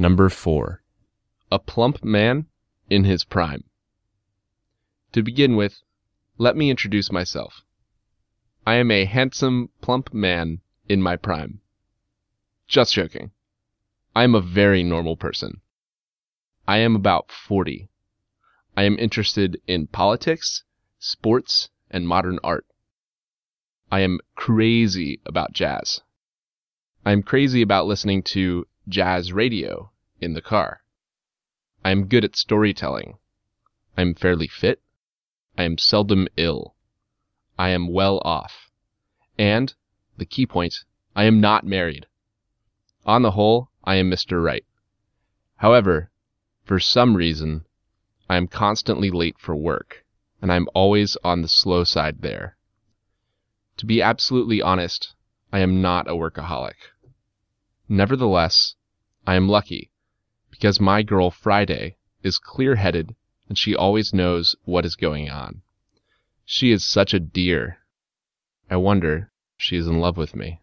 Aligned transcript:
Number 0.00 0.30
4. 0.30 0.82
A 1.52 1.58
plump 1.58 2.02
man 2.02 2.46
in 2.88 3.04
his 3.04 3.22
prime. 3.22 3.64
To 5.12 5.22
begin 5.22 5.56
with, 5.56 5.82
let 6.38 6.56
me 6.56 6.70
introduce 6.70 7.12
myself. 7.12 7.66
I 8.66 8.76
am 8.76 8.90
a 8.90 9.04
handsome, 9.04 9.68
plump 9.82 10.14
man 10.14 10.62
in 10.88 11.02
my 11.02 11.16
prime. 11.16 11.60
Just 12.66 12.94
joking. 12.94 13.32
I 14.16 14.24
am 14.24 14.34
a 14.34 14.40
very 14.40 14.82
normal 14.82 15.18
person. 15.18 15.60
I 16.66 16.78
am 16.78 16.96
about 16.96 17.30
40. 17.30 17.90
I 18.78 18.84
am 18.84 18.98
interested 18.98 19.60
in 19.66 19.86
politics, 19.86 20.64
sports, 20.98 21.68
and 21.90 22.08
modern 22.08 22.38
art. 22.42 22.64
I 23.92 24.00
am 24.00 24.20
crazy 24.34 25.20
about 25.26 25.52
jazz. 25.52 26.00
I 27.04 27.12
am 27.12 27.22
crazy 27.22 27.60
about 27.60 27.86
listening 27.86 28.22
to 28.32 28.66
jazz 28.88 29.32
radio 29.32 29.90
in 30.20 30.34
the 30.34 30.42
car. 30.42 30.82
I 31.84 31.90
am 31.90 32.08
good 32.08 32.24
at 32.24 32.36
storytelling. 32.36 33.18
I 33.96 34.02
am 34.02 34.14
fairly 34.14 34.48
fit. 34.48 34.82
I 35.56 35.64
am 35.64 35.78
seldom 35.78 36.28
ill. 36.36 36.74
I 37.58 37.70
am 37.70 37.88
well 37.88 38.20
off. 38.24 38.70
And, 39.38 39.74
the 40.16 40.26
key 40.26 40.46
point, 40.46 40.84
I 41.14 41.24
am 41.24 41.40
not 41.40 41.64
married. 41.64 42.06
On 43.04 43.22
the 43.22 43.32
whole, 43.32 43.70
I 43.84 43.96
am 43.96 44.10
Mr. 44.10 44.42
Right. 44.42 44.64
However, 45.56 46.10
for 46.64 46.78
some 46.78 47.16
reason, 47.16 47.64
I 48.28 48.36
am 48.36 48.46
constantly 48.46 49.10
late 49.10 49.38
for 49.38 49.56
work, 49.56 50.04
and 50.40 50.52
I 50.52 50.56
am 50.56 50.68
always 50.74 51.16
on 51.24 51.42
the 51.42 51.48
slow 51.48 51.84
side 51.84 52.22
there. 52.22 52.56
To 53.78 53.86
be 53.86 54.02
absolutely 54.02 54.62
honest, 54.62 55.14
I 55.52 55.60
am 55.60 55.80
not 55.80 56.06
a 56.06 56.12
workaholic. 56.14 56.76
Nevertheless, 57.92 58.76
I 59.26 59.34
am 59.34 59.48
lucky, 59.48 59.90
because 60.48 60.78
my 60.78 61.02
girl 61.02 61.32
Friday 61.32 61.96
is 62.22 62.38
clear 62.38 62.76
headed 62.76 63.16
and 63.48 63.58
she 63.58 63.74
always 63.74 64.14
knows 64.14 64.54
what 64.62 64.86
is 64.86 64.94
going 64.94 65.28
on. 65.28 65.62
She 66.44 66.70
is 66.70 66.86
such 66.86 67.12
a 67.12 67.18
dear. 67.18 67.78
I 68.70 68.76
wonder 68.76 69.32
if 69.58 69.64
she 69.64 69.76
is 69.76 69.88
in 69.88 69.98
love 69.98 70.16
with 70.16 70.36
me. 70.36 70.60